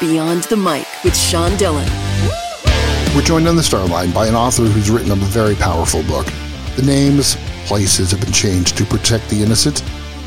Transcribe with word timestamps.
Beyond 0.00 0.44
the 0.44 0.56
Mic 0.56 0.86
with 1.02 1.16
Sean 1.16 1.56
Dillon. 1.56 1.88
We're 3.16 3.22
joined 3.22 3.48
on 3.48 3.56
the 3.56 3.64
star 3.64 3.84
line 3.88 4.12
by 4.12 4.28
an 4.28 4.36
author 4.36 4.62
who's 4.62 4.90
written 4.90 5.10
a 5.10 5.16
very 5.16 5.56
powerful 5.56 6.04
book. 6.04 6.24
The 6.76 6.82
names, 6.82 7.36
places 7.66 8.12
have 8.12 8.20
been 8.20 8.32
changed 8.32 8.76
to 8.76 8.84
protect 8.84 9.28
the 9.28 9.42
innocent, 9.42 9.82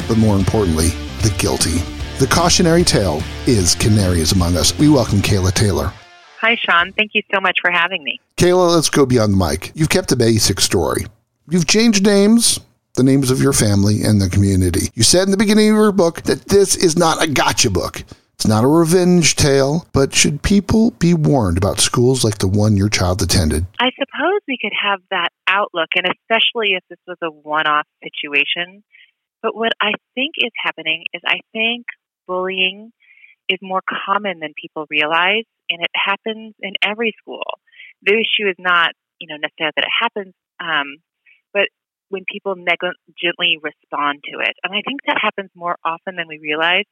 but 0.10 0.18
more 0.18 0.36
importantly, 0.36 0.90
the 1.22 1.34
guilty. 1.40 1.78
The 2.20 2.28
cautionary 2.29 2.84
tale 2.84 3.24
is 3.47 3.74
Canaries 3.76 4.34
Among 4.34 4.58
Us. 4.58 4.78
We 4.78 4.90
welcome 4.90 5.20
Kayla 5.20 5.54
Taylor. 5.54 5.94
Hi, 6.42 6.58
Sean. 6.58 6.92
Thank 6.92 7.12
you 7.13 7.22
so 7.33 7.40
much 7.40 7.60
for 7.62 7.72
having 7.72 8.03
me. 8.03 8.19
Kayla, 8.35 8.76
let's 8.76 8.90
go 8.90 9.06
beyond 9.06 9.31
the 9.31 9.38
mic. 9.38 9.72
You've 9.74 9.88
kept 9.88 10.12
a 10.12 10.17
basic 10.17 10.60
story. 10.60 11.06
You've 11.49 11.67
changed 11.67 12.06
names, 12.06 12.60
the 12.96 13.03
names 13.03 13.31
of 13.31 13.42
your 13.42 13.53
family 13.53 14.01
and 14.03 14.22
the 14.22 14.28
community. 14.28 14.90
You 14.96 15.03
said 15.03 15.24
in 15.24 15.31
the 15.31 15.38
beginning 15.38 15.69
of 15.69 15.76
your 15.76 15.94
book 15.94 16.23
that 16.23 16.49
this 16.49 16.76
is 16.76 16.98
not 16.98 17.23
a 17.23 17.27
gotcha 17.27 17.70
book. 17.70 18.04
It's 18.41 18.48
not 18.48 18.63
a 18.63 18.68
revenge 18.68 19.36
tale, 19.36 19.86
but 19.94 20.16
should 20.16 20.41
people 20.41 20.90
be 20.98 21.13
warned 21.13 21.59
about 21.59 21.80
schools 21.80 22.23
like 22.23 22.40
the 22.40 22.48
one 22.48 22.76
your 22.76 22.90
child 22.90 23.22
attended? 23.22 23.68
I 23.80 23.91
suppose 23.94 24.40
we 24.48 24.58
could 24.59 24.73
have 24.73 24.99
that 25.12 25.30
outlook, 25.48 25.90
and 25.95 26.08
especially 26.08 26.73
if 26.73 26.84
this 26.90 26.98
was 27.05 27.18
a 27.22 27.30
one 27.30 27.68
off 27.68 27.85
situation. 28.02 28.84
But 29.44 29.55
what 29.55 29.73
I 29.80 29.91
think 30.16 30.34
is 30.40 30.49
happening 30.58 31.05
is 31.13 31.22
I 31.23 31.41
think 31.52 31.85
bullying 32.26 32.91
is 33.48 33.59
more 33.62 33.84
common 34.08 34.40
than 34.40 34.55
people 34.60 34.88
realize, 34.90 35.46
and 35.70 35.84
it 35.84 35.91
happens 35.94 36.55
in 36.62 36.73
every 36.82 37.13
school. 37.21 37.46
The 38.02 38.13
issue 38.13 38.49
is 38.49 38.55
not, 38.58 38.94
you 39.20 39.27
know, 39.27 39.38
necessarily 39.40 39.73
that 39.76 39.85
it 39.85 39.94
happens, 40.02 40.34
um, 40.60 40.98
but 41.54 41.70
when 42.12 42.24
people 42.32 42.56
negligently 42.56 43.58
respond 43.62 44.20
to 44.26 44.40
it. 44.40 44.54
And 44.64 44.74
I 44.74 44.82
think 44.86 45.02
that 45.08 45.18
happens 45.22 45.50
more 45.56 45.78
often 45.84 46.16
than 46.16 46.28
we 46.28 46.38
realize, 46.38 46.86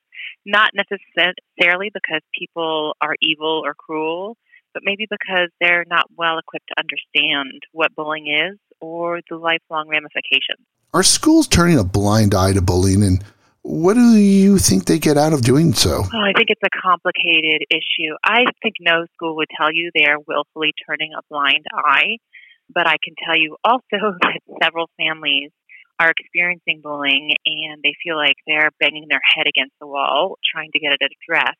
not 0.45 0.71
necessarily 0.73 1.91
because 1.93 2.21
people 2.37 2.95
are 3.01 3.15
evil 3.21 3.61
or 3.63 3.73
cruel, 3.75 4.37
but 4.73 4.83
maybe 4.85 5.05
because 5.09 5.49
they're 5.61 5.85
not 5.87 6.05
well 6.17 6.39
equipped 6.39 6.67
to 6.69 6.79
understand 6.79 7.61
what 7.71 7.95
bullying 7.95 8.27
is 8.27 8.57
or 8.79 9.19
the 9.29 9.37
lifelong 9.37 9.87
ramifications. 9.87 10.65
Are 10.93 11.03
schools 11.03 11.47
turning 11.47 11.77
a 11.77 11.83
blind 11.83 12.33
eye 12.33 12.53
to 12.53 12.61
bullying 12.61 13.03
and 13.03 13.23
what 13.61 13.95
do 13.95 14.15
you 14.15 14.57
think 14.57 14.85
they 14.85 14.99
get 14.99 15.17
out 15.17 15.33
of 15.33 15.41
doing 15.41 15.73
so? 15.73 16.01
Oh, 16.01 16.21
I 16.21 16.31
think 16.33 16.49
it's 16.49 16.61
a 16.63 16.81
complicated 16.81 17.63
issue. 17.69 18.15
I 18.23 18.45
think 18.63 18.75
no 18.79 19.05
school 19.13 19.35
would 19.35 19.49
tell 19.55 19.71
you 19.71 19.91
they 19.93 20.05
are 20.05 20.17
willfully 20.27 20.73
turning 20.87 21.11
a 21.13 21.21
blind 21.29 21.65
eye. 21.73 22.17
But 22.73 22.87
I 22.87 22.97
can 23.03 23.15
tell 23.25 23.37
you 23.37 23.57
also 23.63 23.81
that 24.21 24.39
several 24.61 24.89
families 24.97 25.51
are 25.99 26.11
experiencing 26.17 26.79
bullying 26.81 27.31
and 27.45 27.81
they 27.83 27.93
feel 28.03 28.15
like 28.15 28.35
they're 28.47 28.71
banging 28.79 29.07
their 29.09 29.21
head 29.35 29.47
against 29.47 29.73
the 29.81 29.87
wall 29.87 30.37
trying 30.49 30.71
to 30.71 30.79
get 30.79 30.93
it 30.93 30.99
addressed. 31.01 31.57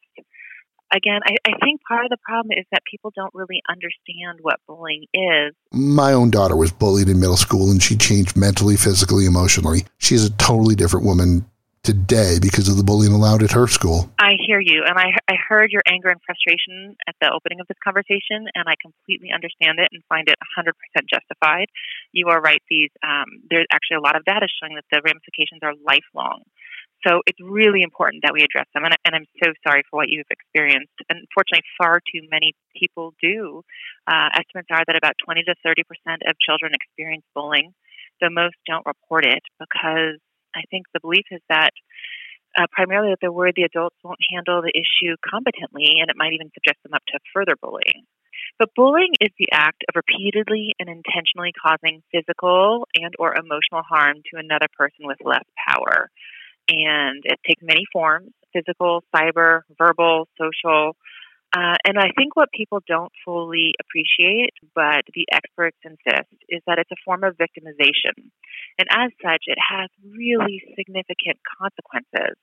Again, 0.92 1.20
I, 1.24 1.36
I 1.46 1.52
think 1.64 1.82
part 1.88 2.06
of 2.06 2.10
the 2.10 2.18
problem 2.24 2.58
is 2.58 2.66
that 2.72 2.82
people 2.90 3.12
don't 3.16 3.34
really 3.36 3.62
understand 3.70 4.40
what 4.42 4.56
bullying 4.66 5.06
is. 5.14 5.54
My 5.72 6.14
own 6.14 6.32
daughter 6.32 6.56
was 6.56 6.72
bullied 6.72 7.10
in 7.10 7.20
middle 7.20 7.38
school 7.38 7.70
and 7.70 7.84
she 7.84 7.96
changed 7.96 8.36
mentally, 8.36 8.76
physically, 8.76 9.26
emotionally. 9.26 9.86
She's 10.00 10.26
a 10.26 10.32
totally 10.32 10.74
different 10.74 11.06
woman 11.06 11.46
today 11.90 12.38
because 12.38 12.70
of 12.70 12.78
the 12.78 12.86
bullying 12.86 13.10
allowed 13.10 13.42
at 13.42 13.50
her 13.58 13.66
school. 13.66 14.14
I 14.22 14.38
hear 14.38 14.62
you, 14.62 14.86
and 14.86 14.94
I, 14.94 15.10
I 15.26 15.42
heard 15.42 15.74
your 15.74 15.82
anger 15.90 16.10
and 16.14 16.22
frustration 16.22 16.94
at 17.10 17.16
the 17.18 17.34
opening 17.34 17.58
of 17.58 17.66
this 17.66 17.82
conversation, 17.82 18.46
and 18.54 18.70
I 18.70 18.78
completely 18.78 19.34
understand 19.34 19.82
it 19.82 19.90
and 19.90 20.06
find 20.06 20.30
it 20.30 20.38
100% 20.54 20.70
justified. 21.10 21.66
You 22.14 22.30
are 22.30 22.38
right, 22.38 22.62
these 22.70 22.94
um, 23.02 23.42
there's 23.50 23.66
actually 23.74 23.98
a 23.98 24.06
lot 24.06 24.14
of 24.14 24.22
data 24.22 24.46
showing 24.62 24.78
that 24.78 24.86
the 24.94 25.02
ramifications 25.02 25.66
are 25.66 25.74
lifelong. 25.82 26.46
So 27.08 27.26
it's 27.26 27.42
really 27.42 27.82
important 27.82 28.22
that 28.22 28.38
we 28.38 28.46
address 28.46 28.70
them, 28.78 28.86
and, 28.86 28.94
and 29.02 29.18
I'm 29.18 29.26
so 29.42 29.50
sorry 29.66 29.82
for 29.90 29.98
what 29.98 30.14
you've 30.14 30.30
experienced. 30.30 30.94
Unfortunately, 31.10 31.66
far 31.74 32.06
too 32.06 32.22
many 32.30 32.54
people 32.78 33.18
do. 33.18 33.66
Uh, 34.06 34.30
estimates 34.38 34.70
are 34.70 34.86
that 34.86 34.94
about 34.94 35.18
20 35.26 35.42
to 35.50 35.56
30 35.66 35.90
percent 35.90 36.22
of 36.30 36.38
children 36.38 36.78
experience 36.78 37.26
bullying. 37.34 37.74
The 38.22 38.30
most 38.30 38.62
don't 38.70 38.86
report 38.86 39.26
it 39.26 39.42
because 39.58 40.22
I 40.56 40.64
think 40.70 40.86
the 40.94 41.00
belief 41.00 41.26
is 41.32 41.42
that 41.50 41.72
uh, 42.58 42.66
primarily 42.72 43.12
that 43.12 43.20
they're 43.22 43.32
worried 43.32 43.56
the 43.56 43.64
adults 43.64 43.96
won't 44.04 44.20
handle 44.34 44.62
the 44.62 44.74
issue 44.74 45.16
competently 45.24 46.02
and 46.02 46.10
it 46.10 46.18
might 46.18 46.34
even 46.34 46.52
subject 46.54 46.82
them 46.84 46.94
up 46.94 47.04
to 47.08 47.20
further 47.34 47.56
bullying. 47.62 48.06
But 48.58 48.74
bullying 48.76 49.14
is 49.22 49.30
the 49.38 49.50
act 49.54 49.84
of 49.88 49.96
repeatedly 49.96 50.74
and 50.80 50.90
intentionally 50.90 51.54
causing 51.54 52.02
physical 52.12 52.88
and 52.96 53.14
or 53.20 53.36
emotional 53.36 53.84
harm 53.88 54.18
to 54.32 54.40
another 54.40 54.68
person 54.78 55.06
with 55.06 55.18
less 55.24 55.46
power. 55.68 56.10
And 56.68 57.24
it 57.26 57.40
takes 57.48 57.64
many 57.64 57.86
forms, 57.92 58.32
physical, 58.54 59.04
cyber, 59.16 59.62
verbal, 59.78 60.28
social, 60.38 60.96
uh, 61.56 61.76
and 61.84 61.98
I 61.98 62.12
think 62.16 62.36
what 62.36 62.52
people 62.54 62.80
don't 62.88 63.12
fully 63.26 63.74
appreciate, 63.82 64.54
but 64.76 65.02
the 65.16 65.26
experts 65.34 65.78
insist, 65.84 66.30
is 66.48 66.62
that 66.68 66.78
it's 66.78 66.92
a 66.92 67.02
form 67.04 67.24
of 67.24 67.38
victimization. 67.38 68.30
And 68.78 68.88
as 68.92 69.10
such, 69.22 69.44
it 69.48 69.58
has 69.58 69.90
really 70.06 70.62
significant 70.78 71.42
consequences. 71.58 72.38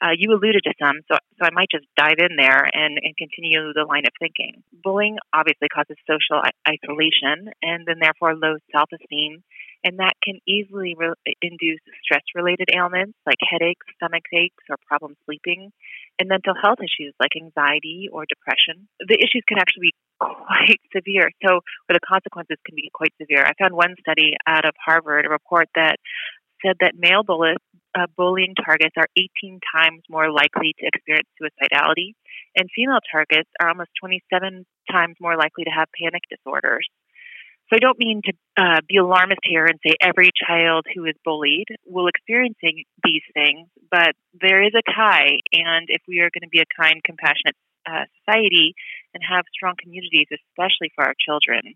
Uh, 0.00 0.14
you 0.16 0.30
alluded 0.30 0.62
to 0.64 0.74
some, 0.82 0.98
so, 1.10 1.18
so 1.38 1.46
I 1.46 1.50
might 1.54 1.70
just 1.70 1.86
dive 1.96 2.18
in 2.18 2.34
there 2.36 2.66
and, 2.72 2.98
and 3.02 3.16
continue 3.16 3.72
the 3.72 3.86
line 3.86 4.02
of 4.06 4.12
thinking. 4.18 4.62
Bullying 4.82 5.18
obviously 5.32 5.68
causes 5.68 5.96
social 6.06 6.42
isolation 6.66 7.50
and 7.62 7.86
then 7.86 7.98
therefore 8.00 8.34
low 8.34 8.58
self 8.74 8.90
esteem 8.90 9.42
and 9.84 9.98
that 9.98 10.14
can 10.22 10.38
easily 10.46 10.94
re- 10.96 11.14
induce 11.40 11.80
stress 12.02 12.22
related 12.34 12.68
ailments 12.74 13.18
like 13.26 13.38
headaches, 13.42 13.86
stomach 13.96 14.24
aches, 14.32 14.64
or 14.70 14.76
problems 14.86 15.16
sleeping, 15.24 15.72
and 16.18 16.28
mental 16.28 16.54
health 16.54 16.78
issues 16.78 17.14
like 17.18 17.32
anxiety 17.36 18.08
or 18.12 18.24
depression. 18.26 18.88
The 19.00 19.18
issues 19.18 19.42
can 19.48 19.58
actually 19.58 19.90
be 19.90 19.94
quite 20.20 20.80
severe, 20.96 21.30
so 21.44 21.60
the 21.88 21.98
consequences 22.06 22.58
can 22.64 22.76
be 22.76 22.90
quite 22.92 23.12
severe. 23.20 23.44
I 23.44 23.52
found 23.58 23.74
one 23.74 23.96
study 24.00 24.34
out 24.46 24.64
of 24.64 24.74
Harvard, 24.78 25.26
a 25.26 25.28
report 25.28 25.68
that 25.74 25.96
said 26.64 26.76
that 26.80 26.94
male 26.96 27.24
uh, 27.26 28.06
bullying 28.16 28.54
targets 28.54 28.94
are 28.96 29.08
18 29.16 29.60
times 29.74 30.02
more 30.08 30.30
likely 30.30 30.74
to 30.78 30.86
experience 30.86 31.28
suicidality, 31.40 32.14
and 32.56 32.68
female 32.74 33.00
targets 33.10 33.50
are 33.60 33.68
almost 33.68 33.90
27 34.00 34.64
times 34.90 35.16
more 35.20 35.36
likely 35.36 35.64
to 35.64 35.70
have 35.70 35.88
panic 36.00 36.22
disorders. 36.30 36.88
So 37.72 37.76
I 37.76 37.78
don't 37.78 37.98
mean 37.98 38.20
to 38.26 38.32
uh, 38.62 38.80
be 38.86 38.98
alarmist 38.98 39.40
here 39.44 39.64
and 39.64 39.78
say 39.86 39.94
every 39.98 40.28
child 40.46 40.84
who 40.94 41.06
is 41.06 41.14
bullied 41.24 41.68
will 41.86 42.06
experience 42.06 42.58
these 42.62 43.22
things, 43.32 43.66
but 43.90 44.12
there 44.38 44.62
is 44.62 44.72
a 44.76 44.82
tie. 44.92 45.40
And 45.54 45.86
if 45.88 46.02
we 46.06 46.20
are 46.20 46.28
going 46.28 46.42
to 46.42 46.50
be 46.50 46.60
a 46.60 46.68
kind, 46.78 47.02
compassionate 47.02 47.56
uh, 47.88 48.04
society 48.20 48.74
and 49.14 49.22
have 49.26 49.46
strong 49.54 49.76
communities, 49.82 50.26
especially 50.28 50.92
for 50.94 51.04
our 51.04 51.14
children, 51.18 51.72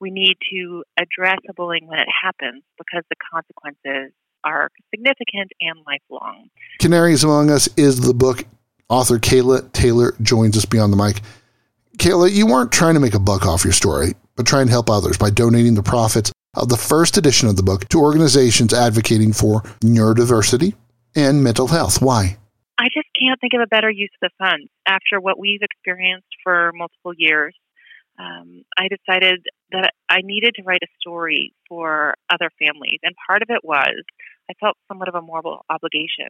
we 0.00 0.10
need 0.10 0.36
to 0.50 0.82
address 0.98 1.38
the 1.46 1.54
bullying 1.54 1.86
when 1.86 2.00
it 2.00 2.08
happens 2.24 2.64
because 2.76 3.04
the 3.08 3.16
consequences 3.32 4.12
are 4.42 4.68
significant 4.90 5.52
and 5.60 5.78
lifelong. 5.86 6.48
Canaries 6.80 7.22
Among 7.22 7.50
Us 7.50 7.68
is 7.76 8.00
the 8.00 8.14
book. 8.14 8.44
Author 8.88 9.18
Kayla 9.18 9.70
Taylor 9.72 10.14
joins 10.20 10.56
us 10.56 10.64
beyond 10.64 10.92
the 10.92 10.96
mic. 10.96 11.20
Kayla, 11.98 12.32
you 12.32 12.48
weren't 12.48 12.72
trying 12.72 12.94
to 12.94 13.00
make 13.00 13.14
a 13.14 13.20
buck 13.20 13.46
off 13.46 13.62
your 13.62 13.72
story 13.72 14.14
but 14.36 14.46
try 14.46 14.60
and 14.60 14.70
help 14.70 14.90
others 14.90 15.18
by 15.18 15.30
donating 15.30 15.74
the 15.74 15.82
profits 15.82 16.32
of 16.54 16.68
the 16.68 16.76
first 16.76 17.16
edition 17.16 17.48
of 17.48 17.56
the 17.56 17.62
book 17.62 17.88
to 17.88 18.00
organizations 18.00 18.72
advocating 18.72 19.32
for 19.32 19.62
neurodiversity 19.80 20.74
and 21.14 21.42
mental 21.42 21.68
health. 21.68 22.00
Why? 22.00 22.36
I 22.78 22.88
just 22.92 23.08
can't 23.18 23.40
think 23.40 23.54
of 23.54 23.60
a 23.60 23.66
better 23.66 23.90
use 23.90 24.10
of 24.22 24.30
the 24.30 24.44
funds. 24.44 24.68
After 24.86 25.20
what 25.20 25.38
we've 25.38 25.62
experienced 25.62 26.28
for 26.42 26.72
multiple 26.74 27.12
years, 27.16 27.54
um, 28.18 28.64
I 28.78 28.88
decided 28.88 29.46
that 29.72 29.92
I 30.08 30.20
needed 30.22 30.54
to 30.56 30.62
write 30.62 30.82
a 30.82 31.00
story 31.00 31.54
for 31.68 32.14
other 32.30 32.50
families. 32.58 33.00
And 33.02 33.14
part 33.26 33.42
of 33.42 33.48
it 33.50 33.64
was 33.64 33.96
I 34.50 34.54
felt 34.60 34.76
somewhat 34.88 35.08
of 35.08 35.14
a 35.14 35.22
moral 35.22 35.64
obligation. 35.68 36.28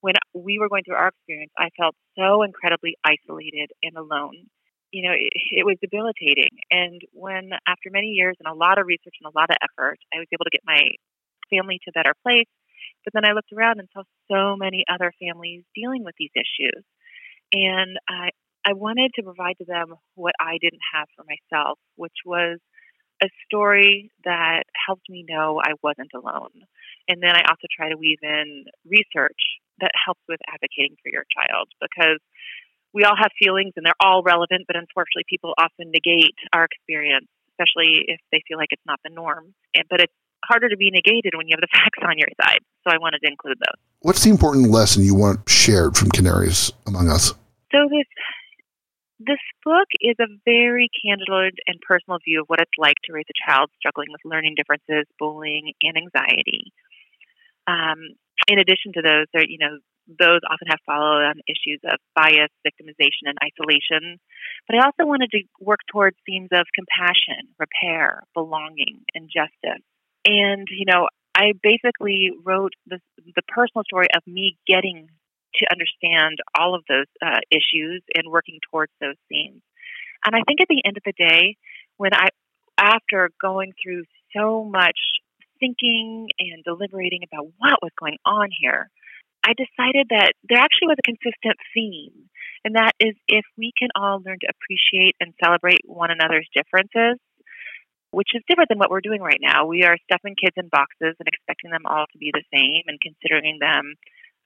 When 0.00 0.14
we 0.34 0.58
were 0.58 0.68
going 0.68 0.84
through 0.84 0.96
our 0.96 1.08
experience, 1.08 1.52
I 1.56 1.70
felt 1.78 1.94
so 2.16 2.42
incredibly 2.42 2.96
isolated 3.04 3.70
and 3.82 3.96
alone 3.96 4.50
you 4.94 5.02
know, 5.02 5.10
it, 5.10 5.34
it 5.50 5.66
was 5.66 5.74
debilitating. 5.82 6.54
And 6.70 7.02
when, 7.10 7.50
after 7.66 7.90
many 7.90 8.14
years 8.14 8.36
and 8.38 8.46
a 8.46 8.56
lot 8.56 8.78
of 8.78 8.86
research 8.86 9.18
and 9.18 9.26
a 9.26 9.36
lot 9.36 9.50
of 9.50 9.58
effort, 9.58 9.98
I 10.14 10.22
was 10.22 10.30
able 10.30 10.46
to 10.46 10.54
get 10.54 10.62
my 10.62 10.94
family 11.50 11.82
to 11.82 11.90
a 11.90 11.98
better 11.98 12.14
place. 12.22 12.46
But 13.02 13.12
then 13.12 13.26
I 13.26 13.34
looked 13.34 13.50
around 13.50 13.82
and 13.82 13.88
saw 13.90 14.06
so 14.30 14.54
many 14.54 14.84
other 14.86 15.10
families 15.18 15.66
dealing 15.74 16.04
with 16.04 16.14
these 16.16 16.30
issues. 16.38 16.86
And 17.52 17.98
I, 18.08 18.30
I 18.64 18.72
wanted 18.78 19.10
to 19.18 19.26
provide 19.26 19.58
to 19.58 19.66
them 19.66 19.98
what 20.14 20.34
I 20.38 20.62
didn't 20.62 20.86
have 20.94 21.10
for 21.18 21.26
myself, 21.26 21.78
which 21.96 22.22
was 22.24 22.62
a 23.20 23.28
story 23.46 24.10
that 24.24 24.62
helped 24.86 25.10
me 25.10 25.26
know 25.28 25.60
I 25.60 25.74
wasn't 25.82 26.14
alone. 26.14 26.54
And 27.08 27.20
then 27.20 27.34
I 27.34 27.42
also 27.50 27.66
try 27.66 27.90
to 27.90 27.98
weave 27.98 28.22
in 28.22 28.64
research 28.86 29.42
that 29.80 29.90
helps 29.98 30.22
with 30.28 30.40
advocating 30.46 30.94
for 31.02 31.10
your 31.10 31.26
child 31.34 31.66
because 31.82 32.22
we 32.94 33.04
all 33.04 33.16
have 33.16 33.30
feelings 33.38 33.72
and 33.76 33.84
they're 33.84 34.00
all 34.00 34.22
relevant, 34.22 34.64
but 34.66 34.76
unfortunately, 34.76 35.26
people 35.28 35.52
often 35.58 35.90
negate 35.90 36.38
our 36.52 36.64
experience, 36.64 37.26
especially 37.52 38.06
if 38.06 38.20
they 38.30 38.40
feel 38.46 38.56
like 38.56 38.70
it's 38.70 38.86
not 38.86 39.00
the 39.04 39.10
norm. 39.10 39.52
And, 39.74 39.84
but 39.90 40.00
it's 40.00 40.14
harder 40.46 40.68
to 40.68 40.76
be 40.76 40.90
negated 40.90 41.34
when 41.36 41.48
you 41.48 41.56
have 41.58 41.60
the 41.60 41.72
facts 41.74 41.98
on 42.06 42.16
your 42.16 42.28
side. 42.40 42.60
So 42.86 42.94
I 42.94 42.98
wanted 42.98 43.18
to 43.24 43.28
include 43.28 43.58
those. 43.58 43.80
What's 44.00 44.22
the 44.22 44.30
important 44.30 44.70
lesson 44.70 45.02
you 45.02 45.14
want 45.14 45.48
shared 45.48 45.96
from 45.96 46.10
Canaries 46.10 46.72
among 46.86 47.10
us? 47.10 47.34
So 47.72 47.88
this 49.18 49.38
book 49.64 49.88
is 50.00 50.16
a 50.20 50.26
very 50.44 50.88
candid 51.02 51.58
and 51.66 51.80
personal 51.80 52.18
view 52.24 52.42
of 52.42 52.46
what 52.46 52.60
it's 52.60 52.78
like 52.78 52.96
to 53.04 53.12
raise 53.12 53.26
a 53.28 53.50
child 53.50 53.70
struggling 53.78 54.08
with 54.10 54.20
learning 54.24 54.54
differences, 54.56 55.06
bullying, 55.18 55.72
and 55.82 55.96
anxiety. 55.96 56.72
Um, 57.66 58.14
in 58.48 58.58
addition 58.58 58.92
to 58.94 59.02
those, 59.02 59.26
there, 59.32 59.44
you 59.44 59.58
know, 59.58 59.78
those 60.06 60.40
often 60.44 60.68
have 60.68 60.80
follow-on 60.84 61.40
issues 61.48 61.80
of 61.84 61.98
bias, 62.14 62.52
victimization, 62.66 63.26
and 63.26 63.38
isolation. 63.42 64.20
But 64.68 64.76
I 64.76 64.84
also 64.84 65.08
wanted 65.08 65.30
to 65.32 65.42
work 65.60 65.80
towards 65.90 66.16
themes 66.26 66.50
of 66.52 66.66
compassion, 66.74 67.54
repair, 67.58 68.22
belonging, 68.34 69.00
and 69.14 69.30
justice. 69.32 69.84
And 70.24 70.68
you 70.70 70.86
know, 70.86 71.08
I 71.34 71.52
basically 71.62 72.30
wrote 72.44 72.72
the, 72.86 73.00
the 73.18 73.42
personal 73.48 73.84
story 73.84 74.06
of 74.14 74.22
me 74.26 74.56
getting 74.66 75.08
to 75.56 75.66
understand 75.70 76.38
all 76.58 76.74
of 76.74 76.82
those 76.88 77.06
uh, 77.24 77.40
issues 77.50 78.02
and 78.14 78.30
working 78.30 78.58
towards 78.70 78.92
those 79.00 79.16
themes. 79.28 79.62
And 80.24 80.34
I 80.34 80.42
think 80.46 80.60
at 80.60 80.68
the 80.68 80.82
end 80.84 80.96
of 80.96 81.02
the 81.04 81.12
day, 81.12 81.56
when 81.96 82.12
I, 82.14 82.28
after 82.78 83.30
going 83.40 83.72
through 83.82 84.04
so 84.36 84.64
much 84.64 84.98
thinking 85.60 86.28
and 86.38 86.64
deliberating 86.64 87.20
about 87.24 87.46
what 87.58 87.82
was 87.82 87.92
going 87.98 88.18
on 88.24 88.48
here, 88.58 88.90
I 89.44 89.52
decided 89.52 90.08
that 90.08 90.32
there 90.48 90.58
actually 90.58 90.88
was 90.88 90.96
a 90.98 91.04
consistent 91.04 91.60
theme, 91.74 92.30
and 92.64 92.76
that 92.76 92.92
is 92.98 93.14
if 93.28 93.44
we 93.58 93.72
can 93.76 93.88
all 93.94 94.22
learn 94.24 94.38
to 94.40 94.48
appreciate 94.48 95.16
and 95.20 95.34
celebrate 95.42 95.84
one 95.84 96.10
another's 96.10 96.48
differences, 96.54 97.20
which 98.10 98.32
is 98.34 98.42
different 98.48 98.70
than 98.70 98.78
what 98.78 98.90
we're 98.90 99.04
doing 99.04 99.20
right 99.20 99.40
now. 99.42 99.66
We 99.66 99.84
are 99.84 99.98
stuffing 100.08 100.34
kids 100.40 100.56
in 100.56 100.68
boxes 100.72 101.14
and 101.20 101.28
expecting 101.28 101.70
them 101.70 101.84
all 101.84 102.06
to 102.10 102.18
be 102.18 102.32
the 102.32 102.44
same 102.48 102.88
and 102.88 102.98
considering 103.00 103.58
them 103.60 103.94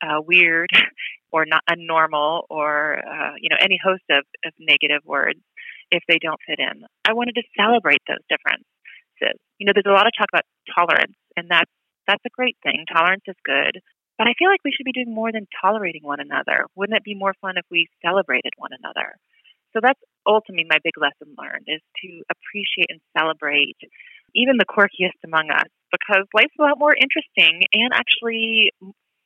uh, 0.03 0.21
weird 0.21 0.71
or 1.33 1.47
not 1.47 1.63
unnormal 1.71 2.43
or 2.51 2.99
uh, 2.99 3.35
you 3.39 3.51
know 3.51 3.57
any 3.61 3.79
host 3.83 4.05
of, 4.11 4.25
of 4.45 4.53
negative 4.59 5.03
words 5.05 5.41
if 5.91 6.03
they 6.09 6.19
don't 6.19 6.41
fit 6.47 6.59
in. 6.59 6.83
I 7.07 7.13
wanted 7.13 7.37
to 7.37 7.43
celebrate 7.57 8.03
those 8.09 8.25
differences. 8.29 8.67
You 9.59 9.67
know, 9.67 9.73
there's 9.75 9.89
a 9.89 9.95
lot 9.95 10.07
of 10.07 10.13
talk 10.19 10.29
about 10.33 10.47
tolerance, 10.75 11.17
and 11.37 11.49
that's 11.49 11.71
that's 12.07 12.25
a 12.27 12.35
great 12.35 12.57
thing. 12.63 12.85
Tolerance 12.91 13.25
is 13.27 13.37
good, 13.45 13.81
but 14.19 14.27
I 14.27 14.35
feel 14.39 14.51
like 14.51 14.61
we 14.65 14.73
should 14.77 14.85
be 14.85 14.93
doing 14.93 15.15
more 15.15 15.33
than 15.33 15.47
tolerating 15.63 16.03
one 16.03 16.21
another. 16.21 16.67
Wouldn't 16.75 16.97
it 16.97 17.05
be 17.05 17.15
more 17.15 17.35
fun 17.41 17.57
if 17.57 17.65
we 17.71 17.89
celebrated 18.05 18.53
one 18.59 18.73
another? 18.77 19.15
So 19.73 19.81
that's 19.83 20.01
ultimately 20.27 20.67
my 20.69 20.79
big 20.83 20.99
lesson 20.99 21.35
learned 21.39 21.67
is 21.69 21.81
to 22.03 22.09
appreciate 22.29 22.91
and 22.91 23.01
celebrate 23.17 23.79
even 24.35 24.57
the 24.59 24.67
quirkiest 24.67 25.17
among 25.25 25.51
us 25.51 25.71
because 25.93 26.27
life's 26.35 26.55
a 26.59 26.63
lot 26.63 26.79
more 26.79 26.95
interesting 26.95 27.63
and 27.73 27.93
actually 27.95 28.73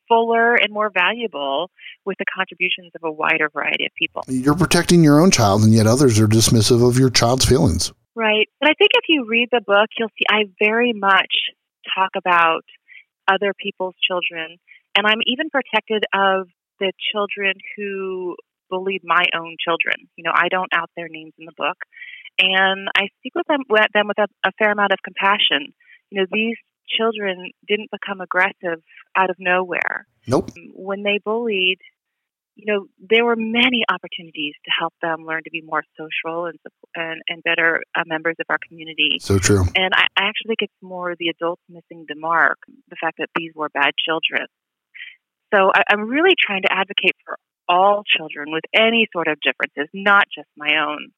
fuller 0.09 0.55
and 0.55 0.73
more 0.73 0.91
valuable 0.93 1.71
with 2.05 2.19
the 2.19 2.25
contributions 2.37 2.93
of 2.95 3.03
a 3.05 3.11
wider 3.11 3.49
variety 3.49 3.87
of 3.87 3.93
people. 3.99 4.23
You're 4.29 4.57
protecting 4.57 5.03
your 5.03 5.21
own 5.21 5.31
child, 5.31 5.63
and 5.63 5.73
yet 5.73 5.87
others 5.87 6.21
are 6.21 6.27
dismissive 6.27 6.87
of 6.87 6.99
your 6.99 7.11
child's 7.11 7.45
feelings. 7.45 7.93
Right. 8.15 8.49
But 8.61 8.69
I 8.69 8.75
think 8.75 8.91
if 8.95 9.05
you 9.09 9.27
read 9.27 9.49
the 9.51 9.63
book, 9.67 9.89
you'll 9.99 10.11
see 10.11 10.27
I 10.29 10.45
very 10.61 10.93
much 10.93 11.33
talk 11.97 12.11
about 12.17 12.63
other 13.27 13.55
people's 13.59 13.95
children, 14.07 14.59
and 14.97 15.07
I'm 15.07 15.21
even 15.27 15.51
protected 15.51 16.05
of 16.15 16.49
the 16.81 16.93
children 17.13 17.55
who 17.77 18.37
bullied 18.71 19.03
my 19.05 19.25
own 19.37 19.57
children. 19.63 20.09
You 20.17 20.25
know, 20.25 20.33
I 20.35 20.49
don't 20.49 20.73
out 20.75 20.91
their 20.97 21.09
names 21.09 21.33
in 21.39 21.45
the 21.47 21.53
book, 21.57 21.77
and 22.39 22.89
I 22.95 23.09
speak 23.19 23.35
with 23.35 23.47
them 23.47 23.63
with 23.69 23.87
them 23.95 24.09
with 24.09 24.19
a, 24.19 24.29
a 24.47 24.53
fair 24.59 24.73
amount 24.73 24.93
of 24.93 24.99
compassion. 25.05 25.75
You 26.11 26.21
know, 26.21 26.27
these 26.31 26.57
children 26.89 27.51
didn't 27.69 27.91
become 27.91 28.21
aggressive 28.21 28.83
out 29.17 29.31
of 29.31 29.37
nowhere. 29.39 30.07
Nope. 30.27 30.51
When 30.75 31.03
they 31.03 31.19
bullied, 31.25 31.79
you 32.55 32.73
know, 32.73 32.87
there 32.99 33.25
were 33.25 33.37
many 33.37 33.85
opportunities 33.91 34.55
to 34.65 34.71
help 34.79 34.93
them 35.01 35.25
learn 35.25 35.43
to 35.45 35.51
be 35.51 35.63
more 35.63 35.83
social 35.97 36.47
and 36.47 36.59
and, 36.95 37.23
and 37.29 37.43
better 37.43 37.83
uh, 37.95 38.03
members 38.07 38.37
of 38.41 38.47
our 38.51 38.59
community. 38.67 39.19
So 39.21 39.39
true. 39.39 39.65
And 39.75 39.95
I, 39.95 40.07
I 40.17 40.29
actually 40.29 40.49
think 40.49 40.63
it's 40.63 40.83
more 40.83 41.15
the 41.19 41.29
adults 41.29 41.63
missing 41.69 42.05
the 42.09 42.15
mark, 42.15 42.59
the 42.89 42.97
fact 43.01 43.19
that 43.19 43.29
these 43.37 43.53
were 43.55 43.69
bad 43.71 43.93
children. 44.05 44.47
So 45.53 45.71
I, 45.75 45.83
I'm 45.91 46.09
really 46.09 46.35
trying 46.39 46.63
to 46.63 46.73
advocate 46.73 47.17
for 47.25 47.39
all 47.69 48.03
children 48.17 48.53
with 48.53 48.65
any 48.75 49.09
sort 49.13 49.29
of 49.29 49.39
differences, 49.41 49.89
not 49.95 50.25
just 50.35 50.49
my 50.57 50.77
own, 50.77 51.09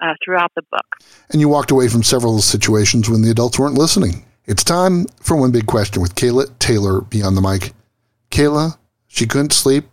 uh, 0.00 0.14
throughout 0.24 0.52
the 0.56 0.62
book. 0.70 0.86
And 1.30 1.40
you 1.40 1.48
walked 1.48 1.70
away 1.70 1.88
from 1.88 2.02
several 2.02 2.40
situations 2.40 3.08
when 3.08 3.22
the 3.22 3.30
adults 3.30 3.58
weren't 3.58 3.74
listening. 3.74 4.24
It's 4.46 4.64
time 4.64 5.06
for 5.20 5.36
one 5.36 5.52
big 5.52 5.66
question 5.66 6.02
with 6.02 6.14
Kayla 6.14 6.58
Taylor 6.58 7.02
beyond 7.02 7.36
the 7.36 7.42
mic. 7.42 7.72
Kayla, 8.30 8.78
she 9.08 9.26
couldn't 9.26 9.52
sleep, 9.52 9.84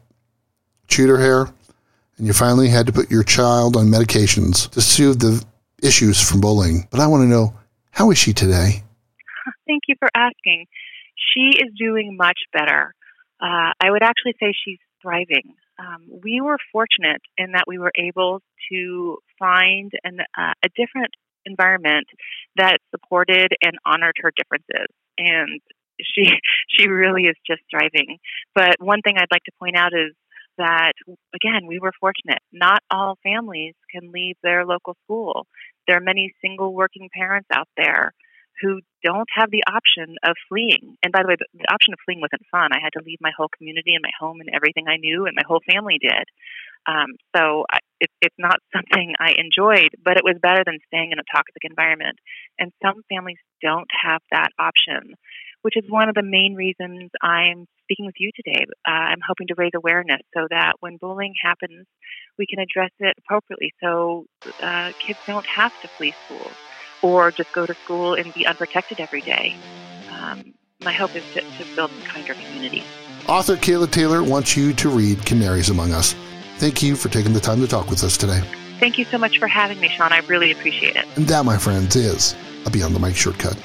chewed 0.88 1.10
her 1.10 1.20
hair, 1.20 1.48
and 2.18 2.26
you 2.26 2.34
finally 2.34 2.70
had 2.70 2.88
to 2.88 2.94
put 2.94 3.12
your 3.12 3.24
child 3.24 3.76
on 3.76 3.88
medications 3.88 4.70
to 4.72 4.82
soothe 4.82 5.20
the 5.20 5.44
issues 5.84 6.22
from 6.28 6.42
bullying. 6.42 6.88
But 6.90 7.00
I 7.00 7.08
want 7.08 7.22
to 7.24 7.28
know, 7.28 7.56
how 7.92 8.10
is 8.12 8.18
she 8.18 8.34
today? 8.34 8.84
Thank 9.68 9.84
you 9.88 9.96
for 10.00 10.10
asking. 10.16 10.66
She 11.34 11.60
is 11.60 11.72
doing 11.78 12.16
much 12.18 12.40
better. 12.54 12.94
Uh, 13.42 13.72
I 13.80 13.92
would 13.92 14.04
actually 14.04 14.36
say 14.40 14.54
she's 14.66 14.80
thriving. 15.02 15.56
Um, 15.80 16.08
we 16.24 16.42
were 16.42 16.58
fortunate 16.72 17.22
in 17.38 17.52
that 17.52 17.66
we 17.68 17.78
were 17.78 17.92
able 17.96 18.42
to 18.72 19.18
find 19.38 19.92
an, 20.04 20.20
uh, 20.38 20.54
a 20.64 20.70
different 20.76 21.14
environment 21.46 22.08
that 22.56 22.80
supported 22.92 23.54
and 23.62 23.78
honored 23.86 24.16
her 24.22 24.32
differences. 24.36 24.88
And 25.18 25.62
she 26.02 26.24
she 26.70 26.88
really 26.88 27.24
is 27.24 27.36
just 27.46 27.62
thriving. 27.70 28.18
But 28.56 28.76
one 28.80 29.02
thing 29.02 29.16
I'd 29.18 29.32
like 29.32 29.44
to 29.46 29.52
point 29.60 29.78
out 29.78 29.94
is 29.94 30.14
that 30.58 30.94
again, 31.36 31.68
we 31.68 31.80
were 31.80 31.94
fortunate. 32.00 32.40
Not 32.52 32.80
all 32.90 33.18
families 33.24 33.76
can 33.92 34.12
leave 34.12 34.36
their 34.42 34.66
local 34.66 34.96
school. 35.04 35.46
There 35.88 35.98
are 35.98 36.02
many 36.02 36.34
single 36.42 36.74
working 36.74 37.10
parents 37.14 37.48
out 37.54 37.70
there 37.78 38.14
who 38.62 38.82
don't 39.04 39.30
have 39.36 39.52
the 39.52 39.64
option 39.68 40.16
of 40.24 40.36
fleeing. 40.50 40.98
And 41.04 41.14
by 41.14 41.22
the 41.22 41.30
way, 41.30 41.36
the 41.38 41.72
option 41.72 41.94
of 41.94 42.00
fleeing 42.06 42.22
wasn't 42.22 42.48
fun. 42.52 42.74
I 42.74 42.82
had 42.82 42.94
to 42.98 43.06
leave 43.06 43.20
my 43.22 43.32
whole 43.36 43.50
community 43.56 43.94
and 43.94 44.02
my 44.04 44.14
home 44.20 44.42
and 44.42 44.50
everything 44.54 44.88
I 44.88 44.98
knew, 44.98 45.26
and 45.26 45.36
my 45.36 45.46
whole 45.46 45.62
family 45.70 45.98
did. 46.02 46.26
Um, 46.88 47.20
so 47.36 47.66
I, 47.72 47.80
it, 48.00 48.10
it's 48.22 48.40
not 48.40 48.60
something 48.76 49.14
I 49.20 49.36
enjoyed, 49.38 49.92
but 50.04 50.18
it 50.18 50.24
was 50.24 50.42
better 50.42 50.64
than 50.66 50.80
staying 50.88 51.12
in 51.12 51.20
a 51.20 51.30
toxic 51.34 51.64
environment. 51.64 52.18
And 52.60 52.72
some 52.82 53.04
families 53.10 53.38
don't 53.62 53.90
have 54.02 54.22
that 54.32 54.50
option, 54.58 55.14
which 55.62 55.78
is 55.78 55.84
one 55.90 56.10
of 56.10 56.16
the 56.16 56.24
main 56.24 56.56
reasons 56.56 57.12
I'm 57.22 57.68
speaking 57.84 58.06
with 58.06 58.20
you 58.20 58.32
today. 58.36 58.66
Uh, 58.88 59.16
I'm 59.16 59.24
hoping 59.26 59.48
to 59.48 59.56
raise 59.58 59.76
awareness 59.76 60.22
so 60.36 60.48
that 60.50 60.74
when 60.80 60.98
bullying 60.98 61.34
happens, 61.44 61.86
we 62.38 62.46
can 62.48 62.60
address 62.60 62.92
it 63.00 63.16
appropriately 63.20 63.72
so 63.84 64.26
uh, 64.64 64.90
kids 65.06 65.20
don't 65.28 65.46
have 65.58 65.72
to 65.82 65.90
flee 65.98 66.14
schools 66.24 66.58
or 67.02 67.32
just 67.32 67.52
go 67.54 67.66
to 67.66 67.74
school 67.74 68.14
and 68.14 68.34
be 68.34 68.46
unprotected 68.46 69.00
every 69.00 69.22
day. 69.22 69.56
Um, 70.12 70.54
my 70.84 70.94
hope 70.94 71.16
is 71.16 71.24
to, 71.34 71.42
to 71.42 71.76
build 71.76 71.92
a 71.92 72.08
kinder 72.08 72.34
community. 72.34 72.84
Author 73.28 73.56
Kayla 73.56 73.92
Taylor 73.92 74.24
wants 74.24 74.56
you 74.56 74.74
to 74.74 74.90
read 74.90 75.26
Canaries 75.26 75.70
Among 75.70 75.92
Us. 75.92 76.16
Thank 76.58 76.82
you 76.82 76.96
for 76.96 77.10
taking 77.10 77.34
the 77.34 77.40
time 77.40 77.60
to 77.62 77.68
talk 77.68 77.90
with 77.90 78.04
us 78.04 78.18
today. 78.18 78.42
Thank 78.80 78.98
you 78.98 79.06
so 79.06 79.18
much 79.18 79.38
for 79.38 79.48
having 79.48 79.80
me, 79.80 79.90
Sean. 79.90 80.14
I 80.14 80.20
really 80.20 80.52
appreciate 80.52 80.96
it. 80.96 81.06
And 81.16 81.28
that, 81.28 81.46
my 81.46 81.58
friends, 81.58 81.96
is 81.96 82.36
a 82.66 82.70
Beyond 82.70 82.96
the 82.96 83.00
Mic 83.00 83.16
shortcut. 83.16 83.58